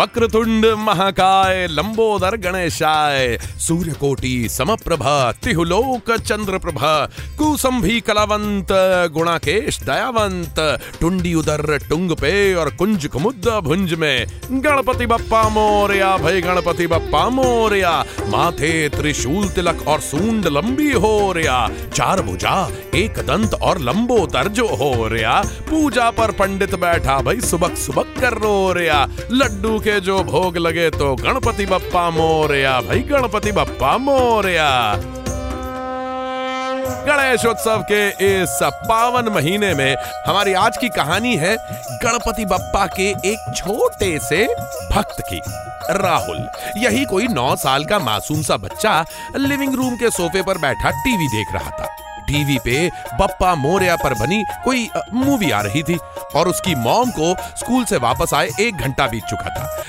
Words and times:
वक्रतुंड 0.00 0.64
महाकाय, 0.78 1.66
लंबोदर 1.70 2.36
गणेशाय, 2.36 3.36
सूर्यकोटि 3.60 4.48
समप्रभा 4.50 5.10
तिहुलोक 5.44 6.10
चंद्र 6.18 6.58
प्रभा 6.58 6.92
कुसंभी 7.38 7.98
कलावंत, 8.00 8.72
गुणाकेश 9.12 9.80
दयावंत 9.82 10.60
टुंडी 11.00 11.34
उदर 11.34 11.76
टुंग 11.88 12.12
पे 12.12 12.32
और 12.54 12.70
कुंज 12.76 13.06
कुमुद 13.06 13.48
भुंज 13.64 13.92
में। 13.94 14.26
गणपति 14.52 15.06
बप्पा 15.06 15.42
मोरया, 15.48 16.16
भाई 16.16 16.40
गणपति 16.40 16.86
बप्पा 16.86 17.28
मोरया, 17.30 17.92
माथे 18.28 18.72
त्रिशूल 18.88 19.48
तिलक 19.48 19.86
और 19.88 20.00
सूंड 20.00 20.46
लंबी 20.48 20.90
हो 20.94 21.32
रया 21.32 21.58
चार 21.94 22.22
भुजा 22.22 22.56
एक 22.94 23.18
दंत 23.26 23.54
और 23.54 23.80
लंबोदर 23.80 24.48
जो 24.50 24.66
हो 24.76 25.06
रया 25.08 25.40
पूजा 25.70 26.10
पर 26.12 26.30
पंडित 26.40 26.74
बैठा 26.80 27.20
भाई 27.20 27.40
सुबक 27.42 27.76
सुबक 27.76 28.14
कर 28.20 28.38
रो 28.38 28.72
रया 28.72 29.04
लड्डू 29.32 29.78
के 29.80 29.89
जो 30.00 30.22
भोग 30.24 30.56
लगे 30.56 30.88
तो 30.90 31.14
गणपति 31.16 31.66
बप्पा 31.66 32.08
मोरया। 32.10 32.80
भाई, 32.80 32.98
गणपति 33.02 33.52
बप्पा 33.52 33.96
मोरया। 33.98 34.70
गणेशोत्सव 37.06 37.84
के 37.90 38.08
इस 38.24 38.58
पावन 38.62 39.28
महीने 39.28 39.72
में 39.74 39.96
हमारी 40.26 40.52
आज 40.54 40.76
की 40.76 40.88
कहानी 40.88 41.34
है 41.36 41.56
गणपति 42.02 42.44
बप्पा 42.44 42.86
के 42.86 43.08
एक 43.26 43.52
छोटे 43.56 44.18
से 44.18 44.44
भक्त 44.92 45.22
की, 45.28 45.40
राहुल। 45.92 46.48
यही 46.76 47.04
कोई 47.04 47.26
नौ 47.28 47.54
साल 47.56 47.84
का 47.84 47.98
मासूम 47.98 48.42
सा 48.42 48.56
बच्चा 48.56 49.04
लिविंग 49.36 49.74
रूम 49.74 49.96
के 49.96 50.10
सोफे 50.10 50.42
पर 50.42 50.58
बैठा 50.58 50.90
टीवी 50.90 51.26
देख 51.28 51.54
रहा 51.54 51.70
था। 51.70 51.88
टीवी 52.22 52.58
पे 52.58 52.88
बप्पा 53.20 53.54
मोरिया 53.54 53.96
पर 53.96 54.14
बनी 54.14 54.44
कोई 54.64 54.88
मूवी 55.14 55.50
आ 55.50 55.60
रही 55.60 55.82
थी। 55.82 55.98
और 56.34 56.48
उसकी 56.48 56.74
मॉम 56.74 57.10
को 57.10 57.34
स्कूल 57.58 57.84
से 57.84 57.96
वापस 57.96 58.34
आए 58.34 58.50
एक 58.60 58.76
घंटा 58.76 59.06
बीत 59.06 59.24
चुका 59.24 59.48
था। 59.48 59.84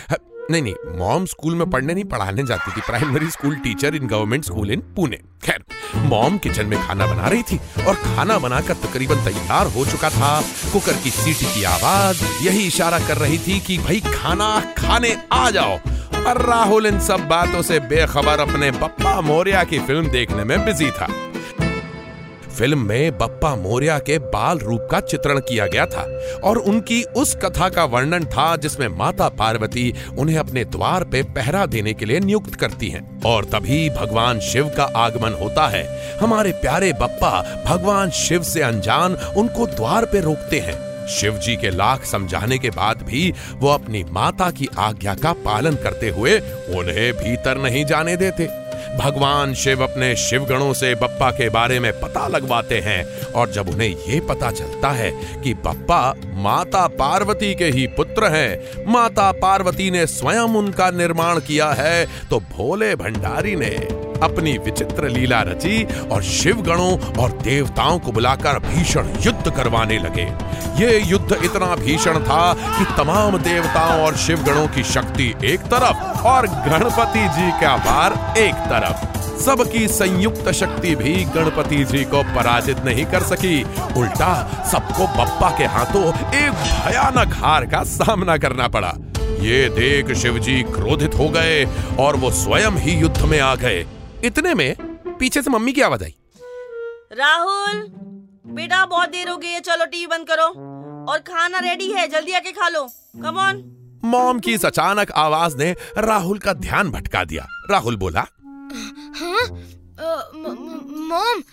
नहीं 0.51 0.61
नहीं, 0.61 0.99
मॉम 0.99 1.25
स्कूल 1.25 1.55
में 1.55 1.69
पढ़ने 1.69 1.93
नहीं, 1.93 2.03
पढ़ाने 2.03 2.43
जाती 2.43 2.71
थी। 2.71 2.81
Primary 2.81 3.29
school 3.29 3.55
teacher 3.55 3.95
in 3.95 4.07
government 4.07 4.45
school 4.45 4.71
in 4.71 4.79
Pune 4.79 5.17
खैर, 5.43 5.63
मॉम 5.95 6.37
किचन 6.37 6.65
में 6.65 6.87
खाना 6.87 7.07
बना 7.07 7.27
रही 7.27 7.43
थी 7.43 7.59
और 7.87 7.95
खाना 7.95 8.39
बनाकर 8.39 8.73
तकरीबन 8.73 9.15
तैयार 9.15 9.67
हो 9.67 9.85
चुका 9.85 10.09
था। 10.09 10.41
कुकर 10.73 10.93
की 10.93 11.09
सीटी 11.09 11.45
की 11.45 11.63
आवाज़, 11.63 12.23
यही 12.41 12.67
इशारा 12.67 12.99
कर 12.99 13.17
रही 13.17 13.37
थी 13.37 13.59
कि, 13.59 13.77
भाई, 13.77 13.99
खाना 13.99 14.59
खाने 14.77 15.17
आ 15.33 15.49
जाओ। 15.49 15.79
और 16.27 16.45
राहुल 16.47 16.85
इन 16.85 16.99
सब 16.99 17.27
बातों 17.27 17.61
से 17.61 17.79
बेखबर 17.79 18.39
अपने 18.39 18.71
पप्पा 18.71 19.21
मोरिया 19.21 19.63
की 19.63 19.79
फ़िल्म 19.79 20.09
देखने 20.09 20.43
में 20.43 20.65
बिज़ी 20.65 20.91
था। 20.91 21.07
फ़िल्म 22.51 22.87
में 22.87 23.17
बप्पा 23.17 23.55
मोरिया 23.55 23.99
के 23.99 24.17
बाल 24.19 24.59
रूप 24.59 24.87
का 24.91 24.99
चित्रण 24.99 25.39
किया 25.39 25.67
गया 25.67 25.85
था 25.85 26.03
और 26.43 26.57
उनकी 26.57 27.03
उस 27.03 27.35
कथा 27.35 27.69
का 27.69 27.85
वर्णन 27.85 28.25
था 28.25 28.55
जिसमें 28.55 28.87
माता 28.87 29.29
पार्वती 29.29 29.93
उन्हें 30.17 30.37
अपने 30.37 30.65
द्वार 30.65 31.03
पे 31.03 31.23
पहरा 31.23 31.65
देने 31.65 31.93
के 31.93 32.05
लिए 32.05 32.19
नियुक्त 32.19 32.55
करती 32.55 32.89
हैं। 32.89 33.21
और 33.21 33.45
तभी 33.45 33.89
भगवान 33.89 34.39
शिव 34.39 34.71
का 34.77 34.83
आगमन 34.83 35.33
होता 35.33 35.67
है। 35.67 36.17
हमारे 36.17 36.51
प्यारे 36.51 36.93
बप्पा, 36.93 37.63
भगवान 37.65 38.09
शिव 38.09 38.43
से 38.43 38.61
अनजान 38.61 39.13
उनको 39.13 39.67
द्वार 39.67 40.05
पे 40.05 40.21
रोकते 40.21 40.59
हैं। 40.59 41.07
शिव 41.07 41.37
जी 41.37 41.55
के 41.55 41.69
लाख 41.69 42.05
समझाने 42.05 42.57
के 42.57 42.69
बाद 42.69 43.01
भी 43.01 43.33
वो 43.53 43.69
अपनी 43.69 44.03
माता 44.03 44.51
की 44.51 44.67
आज्ञा 44.77 45.15
का 45.15 45.33
पालन 45.33 45.75
करते 45.75 46.09
हुए 46.09 46.39
उन्हें 46.69 47.13
भीतर 47.13 47.57
नहीं 47.57 47.85
जाने 47.85 48.17
देते। 48.17 48.60
भगवान 48.97 49.53
शिव 49.53 49.83
अपने 49.83 50.15
शिवगणों 50.15 50.73
से 50.73 50.95
बप्पा 50.95 51.31
के 51.31 51.49
बारे 51.49 51.79
में 51.79 51.91
पता 51.99 52.27
लगवाते 52.27 52.79
हैं 52.79 53.03
और 53.31 53.51
जब 53.51 53.69
उन्हें 53.69 53.89
ये 53.89 54.19
पता 54.19 54.51
चलता 54.51 54.89
है 54.89 55.11
कि 55.43 55.53
बप्पा 55.53 56.13
माता 56.33 56.87
पार्वती 56.87 57.55
के 57.55 57.65
ही 57.65 57.87
पुत्र 57.87 58.25
हैं, 58.25 58.83
माता 58.91 59.31
पार्वती 59.31 59.91
ने 59.91 60.07
स्वयं 60.07 60.57
उनका 60.57 60.91
निर्माण 60.91 61.39
किया 61.39 61.71
है 61.71 62.05
तो 62.29 62.39
भोले 62.39 62.95
भंडारी 62.95 63.55
ने 63.55 64.10
अपनी 64.23 64.57
विचित्र 64.57 65.09
लीला 65.09 65.41
रची 65.41 65.83
और 66.11 66.23
शिव 66.23 66.61
गणों 66.61 66.91
और 67.21 67.31
देवताओं 67.43 67.99
को 67.99 68.11
बुलाकर 68.11 68.59
भीषण 68.59 69.09
युद्ध 69.21 69.51
करवाने 69.51 69.97
लगे। 69.99 70.27
ये 70.83 70.99
युद्ध 71.01 71.39
इतना 71.43 71.75
भीषण 71.75 72.19
था 72.19 72.53
कि 72.53 72.85
तमाम 72.97 73.37
देवताओं 73.37 74.01
और 74.01 74.15
शिव 74.17 74.43
गणों 74.43 74.67
की 74.67 74.83
शक्ति 74.83 75.33
एक 75.43 75.59
तरफ़ 75.59 76.27
और 76.27 76.47
गणपति 76.47 77.27
जी 77.29 77.51
का 77.61 77.75
भार 77.77 78.37
एक 78.37 78.55
तरफ़। 78.71 79.19
सबकी 79.41 79.87
संयुक्त 79.87 80.51
शक्ति 80.51 80.95
भी 80.95 81.13
गणपति 81.25 81.83
जी 81.83 82.03
को 82.05 82.23
पराजित 82.35 82.83
नहीं 82.85 83.05
कर 83.05 83.23
सकी। 83.23 83.61
उल्टा 83.97 84.33
सबको 84.71 85.07
बप्पा 85.17 85.49
के 85.57 85.65
हाथों 85.65 86.03
एक 86.35 86.51
भयानक 86.51 87.33
हार 87.35 87.65
का 87.65 87.83
सामना 87.83 88.37
करना 88.37 88.67
पड़ा। 88.67 88.93
ये 89.41 89.67
देख 89.69 90.13
शिवजी 90.13 90.61
क्रोधित 90.63 91.15
हो 91.15 91.29
गए 91.29 91.65
और 91.99 92.15
वो 92.15 92.31
स्वयं 92.31 92.77
ही 92.77 92.91
युद्ध 92.91 93.21
में 93.21 93.39
आ 93.39 93.55
गए। 93.55 93.85
इतने 94.23 94.53
में 94.53 94.75
पीछे 95.17 95.41
से 95.41 95.49
मम्मी 95.49 95.73
की 95.73 95.81
आवाज़ 95.81 96.03
आई। 96.03 96.15
राहुल 97.13 97.83
बेटा 98.55 98.85
बहुत 98.85 99.09
देर 99.09 99.29
हो 99.29 99.37
गई 99.37 99.49
है 99.49 99.59
चलो 99.59 99.85
टीवी 99.85 100.07
बंद 100.07 100.27
करो। 100.27 100.47
और 101.11 101.19
खाना 101.27 101.59
रेडी 101.59 101.91
है 101.91 102.07
जल्दी 102.07 102.31
आके 102.31 102.51
खा 102.51 102.67
लो। 102.69 102.83
कम 103.23 103.37
ऑन 103.39 103.63
मॉम 104.03 104.39
की 104.39 104.53
इस 104.53 104.65
अचानक 104.65 105.11
आवाज़ 105.11 105.57
ने 105.57 105.71
राहुल 105.97 106.39
का 106.39 106.53
ध्यान 106.55 106.91
भटका 106.91 107.23
दिया। 107.23 107.47
राहुल 107.71 107.95
बोला 107.97 108.25
हाँ? 109.15 109.47
मॉम 111.09 111.43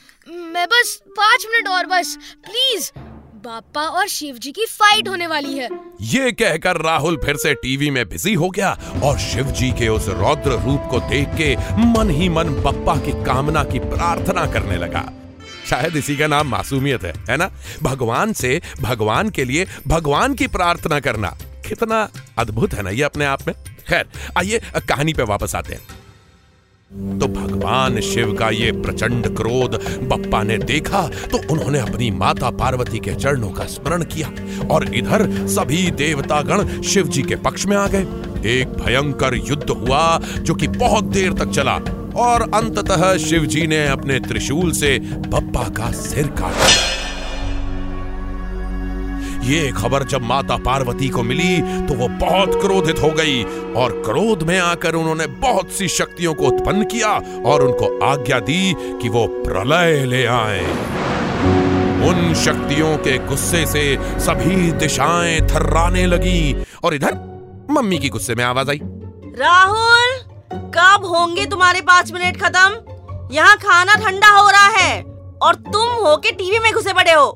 मैं 0.46 0.66
बस 0.66 0.98
पाँच 1.08 1.46
मिनट 1.52 1.68
और 1.68 1.86
बस 1.86 2.16
प्लीज़। 2.44 2.90
बापा 3.38 3.80
और 3.80 4.06
शिव 4.08 4.38
जी 4.38 4.52
की 4.52 4.64
फाइट 4.66 5.08
होने 5.08 5.26
वाली 5.26 5.58
है। 5.58 5.68
ये 6.00 6.32
कहकर 6.32 6.76
राहुल 6.76 7.16
फिर 7.16 7.36
से 7.36 7.54
टीवी 7.54 7.90
में 7.90 8.08
बिज़ी 8.08 8.34
हो 8.34 8.48
गया 8.50 8.70
और 9.04 9.18
शिव 9.18 9.50
जी 9.50 9.70
के 9.72 9.88
उस 9.88 10.08
रौद्र 10.08 10.50
रूप 10.50 10.88
को 10.90 11.00
देख 11.00 11.28
के 11.28 11.54
मन 11.84 12.10
ही 12.10 12.28
मन 12.28 12.44
बप्पा 12.44 12.96
की 12.96 13.12
कामना 13.24 13.64
की 13.64 13.78
प्रार्थना 13.78 14.46
करने 14.46 14.76
लगा। 14.76 15.04
शायद 15.70 15.96
इसी 15.96 16.16
का 16.16 16.26
नाम 16.26 16.48
मासूमियत 16.48 17.04
है 17.04 17.12
है 17.30 17.36
ना? 17.36 17.50
भगवान 17.82 18.32
से 18.32 18.60
भगवान 18.80 19.30
के 19.30 19.44
लिए 19.44 19.66
भगवान 19.86 20.34
की 20.34 20.46
प्रार्थना 20.46 21.00
करना। 21.00 21.36
कितना 21.68 22.08
अद्भुत 22.38 22.74
है 22.74 22.82
ना 22.82 22.90
ये 22.90 23.02
अपने 23.02 23.24
आप 23.24 23.46
में। 23.48 23.54
खैर, 23.88 24.06
आइए 24.38 24.60
कहानी 24.88 25.12
पे 25.12 25.22
वापस 25.22 25.54
आते 25.54 25.74
हैं। 25.74 25.97
तो 26.90 27.26
भगवान 27.28 28.00
शिव 28.00 28.32
का 28.34 28.48
ये 28.50 28.70
प्रचंड 28.72 29.26
क्रोध, 29.36 29.74
बप्पा 30.08 30.42
ने 30.42 30.56
देखा 30.58 31.00
तो 31.32 31.38
उन्होंने 31.52 31.78
अपनी 31.78 32.10
माता 32.10 32.50
पार्वती 32.50 32.98
के 32.98 33.14
चरणों 33.14 33.50
का 33.50 33.64
स्मरण 33.64 34.02
किया 34.04 34.28
और 34.66 34.84
इधर 34.94 35.26
सभी 35.48 35.90
देवतागण 35.90 36.82
शिव 36.82 37.08
जी 37.08 37.22
के 37.22 37.36
पक्ष 37.36 37.66
में 37.66 37.76
आ 37.76 37.86
गए। 37.86 38.06
एक 38.52 38.68
भयंकर 38.78 39.34
युद्ध 39.48 39.68
हुआ, 39.70 40.18
जो 40.18 40.54
कि 40.54 40.68
बहुत 40.68 41.04
देर 41.04 41.32
तक 41.32 41.50
चला 41.50 41.74
और 42.18 42.50
अंततः 42.54 43.16
शिव 43.18 43.46
जी 43.46 43.66
ने 43.66 43.86
अपने 43.88 44.18
त्रिशूल 44.20 44.72
से 44.72 44.98
बप्पा 44.98 45.68
का 45.68 45.90
सिर 45.92 46.26
काट। 46.40 47.07
ये 49.48 49.70
खबर 49.72 50.02
जब 50.02 50.22
माता 50.22 50.56
पार्वती 50.56 51.08
को 51.08 51.22
मिली 51.22 51.60
तो 51.86 51.94
वो 51.94 52.08
बहुत 52.08 52.60
क्रोधित 52.60 52.98
हो 52.98 53.10
गई 53.10 53.42
और 53.74 53.92
क्रोध 54.06 54.42
में 54.42 54.58
आकर 54.58 54.94
उन्होंने 54.94 55.26
बहुत 55.26 55.70
सी 55.70 55.88
शक्तियों 55.88 56.34
को 56.34 56.44
उत्पन्न 56.44 56.84
किया 56.84 57.08
और 57.46 57.62
उनको 57.62 57.88
आज्ञा 58.06 58.40
दी 58.40 58.74
कि 59.02 59.08
वो 59.08 59.26
प्रलय 59.44 60.04
ले 60.04 60.24
आए। 60.26 60.60
उन 62.08 62.34
शक्तियों 62.34 62.96
के 62.96 63.16
गुस्से 63.18 63.64
से 63.66 63.96
सभी 64.20 64.72
दिशाएँ 64.72 65.40
थर्राने 65.40 66.06
लगी 66.06 66.64
और 66.84 66.94
इधर 66.94 67.14
मम्मी 67.70 67.98
की 67.98 68.08
गुस्से 68.08 68.34
में 68.34 68.44
आवाज़ 68.44 68.70
आई। 68.70 68.80
राहुल 69.38 70.16
कब 70.76 71.04
होंगे 71.06 71.46
तुम्हारे 71.46 71.80
पाँच 71.80 72.12
मिनट 72.12 72.40
खत्म? 72.42 73.28
यहाँ 73.34 73.56
खाना 73.56 73.94
ठंडा 73.94 74.28
हो 74.28 74.48
रहा 74.50 74.68
है 74.68 75.02
और 75.42 75.54
तुम 75.54 75.88
हो 76.06 76.16
के 76.16 76.30
टीवी 76.32 76.58
में 76.58 76.72
घुसे 76.72 76.92
पड़े 76.92 77.12
हो। 77.12 77.34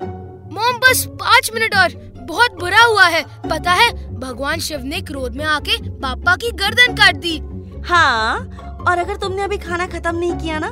मोम 0.52 0.78
बस 0.78 1.06
पाँच 1.20 1.50
मिनट 1.54 1.76
और। 1.76 2.01
बहुत 2.24 2.58
बुरा 2.60 2.82
हुआ 2.82 3.04
है। 3.06 3.22
पता 3.50 3.72
है 3.72 3.90
भगवान 4.20 4.58
शिव 4.60 4.84
ने 4.84 5.00
क्रोध 5.02 5.36
में 5.36 5.44
आके 5.46 5.76
पापा 6.00 6.36
की 6.36 6.50
गर्दन 6.56 6.94
काट 6.96 7.16
दी। 7.16 7.38
हाँ 7.86 8.36
और 8.80 8.98
अगर 8.98 9.16
तुमने 9.16 9.42
अभी 9.42 9.58
खाना 9.58 9.86
खत्म 9.88 10.16
नहीं 10.16 10.36
किया 10.36 10.58
ना 10.58 10.68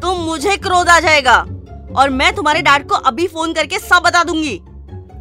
तो 0.00 0.14
मुझे 0.16 0.56
क्रोध 0.58 0.88
आ 0.88 0.98
जाएगा। 1.00 1.36
और 1.94 2.10
मैं 2.10 2.34
तुम्हारे 2.34 2.62
डैड 2.62 2.86
को 2.88 2.94
अभी 3.06 3.26
फ़ोन 3.28 3.52
करके 3.54 3.78
सब 3.78 4.02
बता 4.02 4.22
दूँगी। 4.24 4.60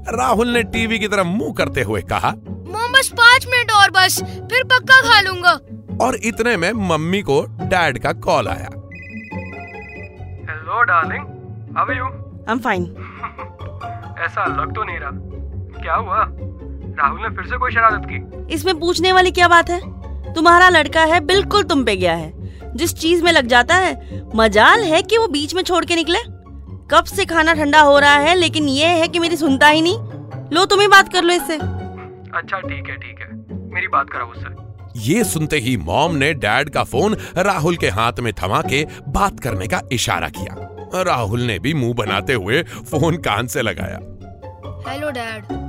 राहुल 0.09 0.49
ने 0.49 0.63
टीवी 0.65 0.99
की 0.99 1.07
तरफ़ 1.07 1.27
मुँह 1.27 1.53
करते 1.53 1.81
हुए 1.81 2.01
कहा 2.11 2.29
मॉम 2.67 2.91
बस 2.93 3.09
पाँच 3.17 3.45
मिनट 3.47 3.71
और 3.71 3.91
बस 3.91 4.21
फिर 4.23 4.63
पक्का 4.65 5.01
खा 5.01 5.19
लूँगा। 5.21 5.51
और 6.01 6.15
इतने 6.23 6.55
में 6.57 6.71
मम्मी 6.89 7.21
को 7.21 7.41
डैड 7.63 7.99
का 8.03 8.13
कॉल 8.21 8.47
आया। 8.47 8.69
Hello 10.47 10.83
darling 10.83 11.25
how 11.77 11.85
are 11.85 11.97
you 11.97 12.05
I 12.05 12.51
am 12.51 12.59
fine 12.59 12.83
ऐसा 14.19 14.45
लग 14.55 14.75
तो 14.75 14.83
नहीं 14.83 14.99
रहा। 14.99 15.11
क्या 15.81 15.95
हुआ? 15.95 16.25
राहुल 16.99 17.21
ने 17.21 17.29
फिर 17.29 17.45
से 17.45 17.57
कोई 17.57 17.71
शरारत 17.71 18.01
की? 18.05 18.53
इसमें 18.53 18.79
पूछने 18.79 19.11
वाली 19.11 19.31
क्या 19.31 19.47
बात 19.47 19.69
है? 19.69 19.79
तुम्हारा 20.33 20.69
लड़का 20.69 21.03
है 21.03 21.19
बिल्कुल 21.19 21.63
तुम 21.63 21.83
पे 21.83 21.95
गया 21.95 22.13
है। 22.15 22.31
जिस 22.75 22.93
चीज़ 22.93 23.23
में 23.23 23.31
लग 23.31 23.47
जाता 23.47 23.75
है 23.75 24.21
मजाल 24.35 24.83
है 24.83 25.01
कि 25.01 25.17
वो 25.17 25.27
बीच 25.27 25.55
में 25.55 25.61
छोड़ 25.63 25.85
के 25.85 25.95
निकले। 25.95 26.19
कब 26.91 27.03
से 27.05 27.25
खाना 27.25 27.53
ठंडा 27.53 27.81
हो 27.81 27.99
रहा 27.99 28.15
है 28.15 28.35
लेकिन 28.35 28.67
ये 28.69 28.87
है 28.87 29.07
कि 29.07 29.19
मेरी 29.19 29.37
सुनता 29.37 29.67
ही 29.67 29.81
नहीं। 29.81 29.97
लो 30.53 30.65
तुम 30.65 30.81
ही 30.81 30.87
बात 30.87 31.13
कर 31.13 31.23
लो 31.23 31.33
इससे। 31.33 31.57
अच्छा 32.33 32.59
ठीक 32.59 32.89
है 32.89 32.95
ठीक 32.95 33.19
है। 33.19 33.29
मेरी 33.73 33.87
बात 33.87 34.09
कराओ 34.09 34.31
उससे। 34.31 34.59
ये 34.99 35.23
सुनते 35.23 35.57
ही 35.57 35.77
मॉम 35.77 36.15
ने 36.15 36.33
डैड 36.33 36.69
का 36.69 36.83
फ़ोन 36.83 37.15
राहुल 37.37 37.77
के 37.77 37.89
हाथ 37.89 38.19
में 38.19 38.33
थमा 38.33 38.61
के 38.61 38.85
बात 39.07 39.39
करने 39.39 39.67
का 39.67 39.81
इशारा 39.91 40.29
किया। 40.29 41.01
राहुल 41.03 41.41
ने 41.41 41.59
भी 41.59 41.73
मुँह 41.73 41.93
बनाते 41.93 42.33
हुए 42.33 42.61
फ़ोन 42.63 43.17
कान 43.17 43.47
से 43.47 43.61
लगाया। 43.61 43.99
हेलो 44.87 45.11
डैड 45.11 45.60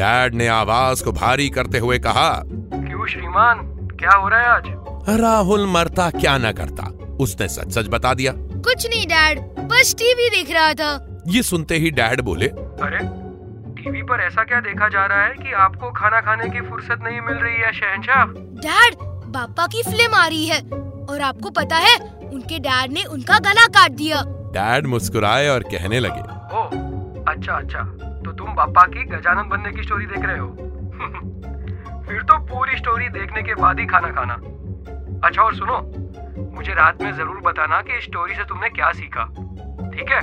डैड 0.00 0.34
ने 0.34 0.46
आवाज़ 0.48 1.04
को 1.04 1.12
भारी 1.12 1.48
करते 1.50 1.78
हुए 1.78 1.98
कहा 1.98 2.28
क्यों 2.46 3.06
श्रीमान? 3.06 3.58
क्या 4.00 4.16
हो 4.16 4.28
रहा 4.28 4.40
है 4.40 4.46
आज? 4.48 5.18
राहुल 5.20 5.66
मरता 5.66 6.10
क्या 6.10 6.36
न 6.38 6.52
करता 6.52 6.86
उसने 7.20 7.48
सच 7.48 7.70
सच 7.70 7.88
बता 7.88 8.14
दिया। 8.14 8.32
कुछ 8.36 8.86
नहीं 8.86 9.06
डैड 9.06 9.40
बस 9.72 9.94
टीवी 9.98 10.28
देख 10.30 10.50
रहा 10.50 10.72
था। 10.74 11.22
ये 11.28 11.42
सुनते 11.42 11.76
ही 11.76 11.90
डैड 11.90 12.20
बोले 12.20 12.48
अरे 12.86 12.98
टीवी 13.82 14.02
पर 14.02 14.20
ऐसा 14.20 14.44
क्या 14.44 14.60
देखा 14.60 14.88
जा 14.88 15.06
रहा 15.06 15.22
है 15.22 15.34
कि 15.34 15.52
आपको 15.52 15.90
खाना 15.90 16.20
खाने 16.20 16.48
की 16.48 16.60
फुर्सत 16.60 17.04
नहीं 17.04 17.20
मिल 17.20 17.36
रही 17.36 17.56
है 17.56 17.72
शहनशाह? 17.72 18.24
डैड 18.66 18.94
पापा 19.34 19.66
की 19.66 19.82
फ़िल्म 19.82 20.14
आ 20.14 20.26
रही 20.26 20.46
है 20.46 20.60
और 21.10 21.20
आपको 21.20 21.50
पता 21.50 21.76
है 21.76 21.96
उनके 22.32 22.58
डैड 22.58 22.92
ने 22.92 23.04
उनका 23.04 23.38
गला 23.38 23.66
काट 23.66 23.90
दिया। 23.92 24.22
डैड 24.56 24.86
मुस्कुराए 24.86 25.48
और 25.48 25.62
कहने 25.72 26.00
लगे 26.00 26.20
ओ 26.58 26.68
अच्छा 27.24 27.52
अच्छा। 27.52 28.09
तुम 28.40 28.52
पापा 28.52 28.82
की 28.82 29.04
गजानन 29.04 29.48
बनने 29.48 29.70
की 29.72 29.82
स्टोरी 29.82 30.06
देख 30.06 30.24
रहे 30.24 30.38
हो। 30.38 30.46
फिर 32.08 32.22
तो 32.22 32.38
पूरी 32.38 32.76
स्टोरी 32.76 33.08
देखने 33.08 33.42
के 33.42 33.54
बाद 33.54 33.80
ही 33.80 33.86
खाना 33.86 34.08
खाना। 34.08 34.34
अच्छा 35.26 35.42
और 35.42 35.54
सुनो, 35.54 35.78
मुझे 36.54 36.72
रात 36.72 37.02
में 37.02 37.12
ज़रूर 37.16 37.40
बताना 37.40 37.80
कि 37.80 37.98
इस 37.98 38.04
स्टोरी 38.04 38.34
से 38.34 38.44
तुमने 38.44 38.68
क्या 38.68 38.92
सीखा। 38.92 39.24
ठीक 39.90 40.10
है? 40.10 40.20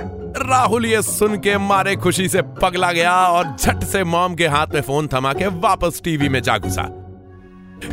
राहुल 0.48 0.86
ये 0.86 1.02
सुन 1.02 1.38
के 1.38 1.58
मारे 1.58 1.96
खुशी 1.96 2.28
से 2.28 2.42
पगला 2.42 2.92
गया 2.92 3.12
और 3.12 3.56
झट 3.56 3.84
से 3.84 4.04
मॉम 4.04 4.34
के 4.34 4.46
हाथ 4.46 4.66
में 4.74 4.80
फ़ोन 4.80 5.08
थमा 5.08 5.32
के 5.32 5.46
वापस 5.46 6.00
टीवी 6.04 6.28
में 6.28 6.42
जा 6.42 6.58
घुसा। 6.58 6.82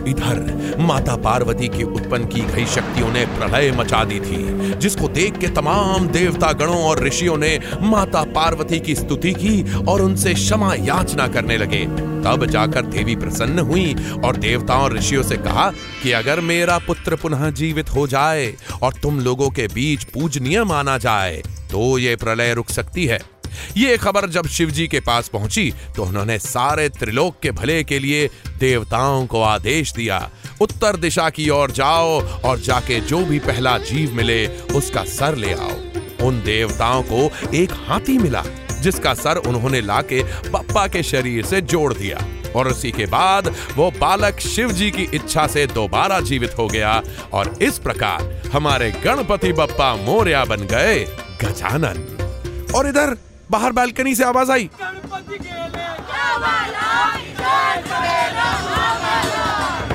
इधर, 0.07 0.75
माता 0.79 1.15
पार्वती 1.15 1.67
की 1.67 1.83
उत्पन्न 1.83 2.25
की 2.25 2.41
गई 2.41 2.65
शक्तियों 2.65 3.11
ने 3.11 3.25
प्रलय 3.25 3.71
मचा 3.71 4.03
दी 4.03 4.19
थी, 4.19 4.73
जिसको 4.75 5.07
देख 5.07 5.37
के 5.37 5.47
तमाम 5.47 6.07
देवता 6.07 6.51
गणों 6.53 6.83
और 6.83 7.03
ऋषियों 7.03 7.37
ने 7.37 7.59
माता 7.81 8.23
पार्वती 8.23 8.79
की 8.79 8.95
स्तुति 8.95 9.33
की 9.33 9.61
और 9.85 10.01
उनसे 10.01 10.33
क्षमा 10.33 10.73
याचना 10.75 11.27
करने 11.27 11.57
लगे। 11.57 11.85
तब 12.25 12.45
जाकर 12.45 12.81
देवी 12.81 13.15
प्रसन्न 13.15 13.59
हुई 13.59 13.93
और 14.23 14.35
देवताओं 14.35 14.83
और 14.83 14.93
ऋषियों 14.93 15.23
से 15.23 15.37
कहा 15.37 15.69
कि 16.03 16.11
अगर 16.11 16.39
मेरा 16.41 16.77
पुत्र 16.77 17.15
पुनः 17.15 17.49
जीवित 17.51 17.89
हो 17.89 18.07
जाए 18.07 18.53
और 18.81 18.93
तुम 18.93 19.19
लोगों 19.19 19.49
के 19.49 19.67
बीच 19.67 20.03
पूजनीय 20.03 20.63
माना 20.63 20.97
जाए 20.97 21.41
तो 21.71 21.97
ये 21.97 22.15
प्रलय 22.15 22.53
रुक 22.53 22.69
सकती 22.69 23.05
है। 23.05 23.19
ये 23.77 23.97
खबर 23.97 24.29
जब 24.29 24.47
शिवजी 24.47 24.87
के 24.87 24.99
पास 24.99 25.27
पहुँची 25.27 25.73
तो 25.95 26.03
उन्होंने 26.03 26.37
सारे 26.39 26.89
त्रिलोक 26.89 27.39
के 27.43 27.51
भले 27.51 27.83
के 27.83 27.99
लिए 27.99 28.27
देवताओं 28.59 29.25
को 29.25 29.41
आदेश 29.41 29.93
दिया। 29.93 30.29
उत्तर 30.61 30.95
दिशा 30.95 31.29
की 31.29 31.49
ओर 31.49 31.71
जाओ 31.71 32.21
और 32.41 32.59
जाके 32.59 32.99
जो 32.99 33.25
भी 33.25 33.39
पहला 33.39 33.77
जीव 33.77 34.13
मिले, 34.13 34.47
उसका 34.47 35.03
सर 35.05 35.35
ले 35.35 35.53
आओ। 35.53 36.27
उन 36.27 36.41
देवताओं 36.45 37.03
को 37.03 37.29
एक 37.53 37.71
हाथी 37.87 38.17
मिला, 38.17 38.43
जिसका 38.81 39.13
सर 39.13 39.37
उन्होंने 39.37 39.81
लाके 39.81 40.23
पप्पा 40.23 40.87
के 40.87 41.03
शरीर 41.03 41.45
से 41.45 41.61
जोड़ 41.61 41.93
दिया। 41.93 42.25
और 42.55 42.67
उसी 42.67 42.91
के 42.91 43.05
बाद 43.05 43.47
वो 43.75 43.89
बालक 43.91 44.39
शिव 44.39 44.71
जी 44.71 44.89
की 44.91 45.07
इच्छा 45.13 45.45
से 45.47 45.65
दोबारा 45.67 46.19
जीवित 46.19 46.57
हो 46.57 46.67
गया 46.67 47.01
और 47.33 47.53
इस 47.61 47.79
प्रकार 47.79 48.49
हमारे 48.53 48.89
गणपति 49.03 49.51
बप्पा 49.53 49.93
मोरिया 49.95 50.43
बन 50.45 50.65
गए 50.65 51.03
गजानन। 51.43 52.71
और 52.75 52.87
इधर 52.87 53.15
बाहर 53.51 53.71
बालकनी 53.71 54.15
से 54.15 54.23
आवाज़ 54.23 54.51
आई। 54.51 54.69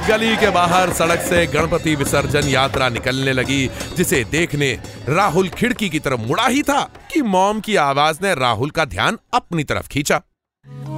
गली 0.08 0.37
के 0.37 0.50
बाहर 0.50 0.93
सड़क 0.93 1.20
से 1.20 1.47
गणपति 1.47 1.94
विसर्जन 1.94 2.49
यात्रा 2.49 2.88
निकलने 2.88 3.32
लगी, 3.32 3.70
जिसे 3.97 4.25
देखने 4.25 4.79
राहुल 5.08 5.49
खिड़की 5.49 5.88
की 5.88 5.99
तरफ़ 5.99 6.20
मुड़ा 6.20 6.47
ही 6.47 6.62
था 6.62 6.81
कि 7.12 7.23
मॉम 7.23 7.61
की 7.61 7.76
आवाज़ 7.76 8.19
ने 8.23 8.35
राहुल 8.35 8.70
का 8.70 8.85
ध्यान 8.85 9.19
अपनी 9.35 9.64
तरफ़ 9.64 9.88
खींचा। 9.88 10.20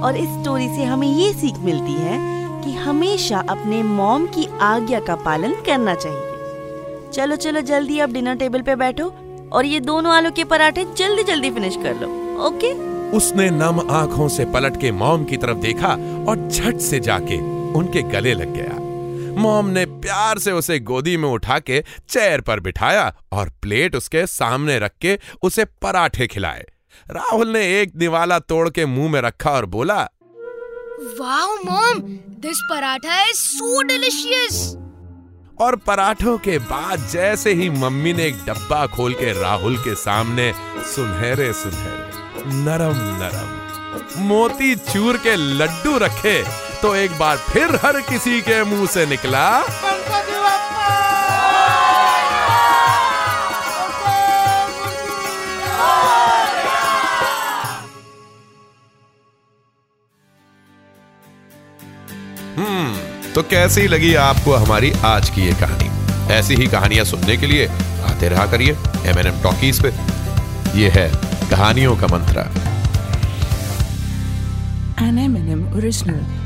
और 0.03 0.17
इस 0.17 0.29
स्टोरी 0.29 0.67
से 0.67 0.83
हमें 0.83 1.07
ये 1.07 1.33
सीख 1.33 1.55
मिलती 1.55 1.93
है 1.93 2.17
कि 2.63 2.73
हमेशा 2.73 3.39
अपने 3.39 3.83
मॉम 3.83 4.25
की 4.27 4.47
आज्ञा 4.61 4.99
का 4.99 5.15
पालन 5.15 5.53
करना 5.65 5.95
चाहिए। 5.95 7.11
चलो 7.13 7.35
चलो, 7.35 7.61
जल्दी 7.61 7.99
अब 7.99 8.13
डिनर 8.13 8.35
टेबल 8.35 8.61
पे 8.61 8.75
बैठो 8.75 9.13
और 9.53 9.65
ये 9.65 9.79
दोनों 9.79 10.13
आलू 10.13 10.31
के 10.31 10.43
पराठे 10.43 10.85
जल्दी 10.97 11.23
जल्दी 11.23 11.51
फिनिश 11.51 11.75
कर 11.75 11.95
लो। 11.95 12.22
ओके 12.39 12.71
उसने 13.17 13.49
नम 13.49 13.79
आँखों 13.91 14.27
से 14.27 14.45
पलट 14.45 14.79
के 14.81 14.91
मॉम 14.91 15.23
की 15.25 15.37
तरफ़ 15.37 15.57
देखा 15.57 15.93
और 16.29 16.47
झट 16.49 16.77
से 16.77 16.99
जाके 16.99 17.37
उनके 17.77 18.01
गले 18.01 18.33
लग 18.33 18.53
गया। 18.53 18.79
मॉम 19.41 19.67
ने 19.67 19.85
प्यार 19.85 20.39
से 20.39 20.51
उसे 20.51 20.79
गोदी 20.79 21.15
में 21.17 21.29
उठा 21.29 21.59
के 21.59 21.83
चेयर 22.09 22.41
पर 22.41 22.59
बिठाया 22.59 23.13
और 23.31 23.49
प्लेट 23.61 23.95
उसके 23.95 24.25
सामने 24.27 24.79
रख 24.79 24.91
के 25.01 25.17
उसे 25.41 25.65
पराठे 25.81 26.27
खिलाए। 26.27 26.65
राहुल 27.11 27.47
ने 27.47 27.61
एक 27.81 27.95
निवाला 27.95 28.39
तोड़ 28.39 28.69
के 28.69 28.85
मुँह 28.85 29.11
में 29.11 29.21
रखा 29.21 29.51
और 29.51 29.65
बोला 29.65 30.01
wow 31.19 31.55
mom 31.65 31.99
this 32.41 32.61
paratha 32.69 33.23
is 33.25 33.35
so 33.35 33.81
delicious 33.83 34.75
और 35.61 35.75
पराठों 35.75 36.37
के 36.37 36.57
बाद 36.59 37.07
जैसे 37.11 37.53
ही 37.53 37.69
मम्मी 37.69 38.13
ने 38.13 38.25
एक 38.25 38.35
डब्बा 38.47 38.85
खोल 38.87 39.13
के 39.13 39.41
राहुल 39.41 39.77
के 39.77 39.95
सामने 39.95 40.51
सुनहरे 40.95 41.51
सुनहरे 41.53 42.22
नरम 42.45 42.97
नरम। 43.19 44.21
मोती 44.27 44.75
चूर 44.75 45.17
के 45.17 45.35
लड्डू 45.35 45.97
रखे 45.97 46.41
तो 46.81 46.93
एक 46.95 47.11
बार 47.19 47.37
फिर 47.49 47.75
हर 47.83 47.99
किसी 48.09 48.39
के 48.41 48.63
मुँह 48.63 48.85
से 48.93 49.05
निकला 49.05 49.47
हम्म 62.57 63.31
तो 63.33 63.41
कैसी 63.43 63.87
लगी 63.87 64.13
आपको 64.15 64.53
हमारी 64.53 64.91
आज 65.05 65.29
की 65.29 65.41
ये 65.41 65.53
कहानी? 65.61 65.89
ऐसी 66.33 66.55
ही 66.55 66.67
कहानियाँ 66.67 67.05
सुनने 67.05 67.37
के 67.37 67.47
लिए 67.47 67.67
आते 68.09 68.29
रहा 68.29 68.45
करिए 68.51 68.71
एम 69.05 69.19
एन 69.19 69.27
एम 69.27 69.41
टॉकीज 69.43 69.81
पे। 69.83 69.89
ये 70.79 70.89
है 70.89 71.07
कहानियों 71.53 71.95
का 71.95 72.07
mantra. 72.07 72.43
N 75.07 75.17
M 75.19 75.35
N 75.37 75.49
M 75.49 75.61
original 75.77 76.42